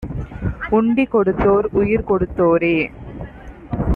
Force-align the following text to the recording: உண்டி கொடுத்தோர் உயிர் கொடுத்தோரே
உண்டி 0.69 1.05
கொடுத்தோர் 1.05 1.67
உயிர் 1.71 2.07
கொடுத்தோரே 2.07 2.77